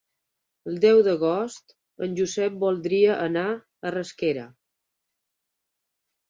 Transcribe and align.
El 0.69 0.77
deu 0.85 1.01
d'agost 1.07 1.75
en 2.07 2.15
Josep 2.19 2.55
voldria 2.63 3.19
anar 3.27 3.45
a 3.51 3.93
Rasquera. 3.97 4.47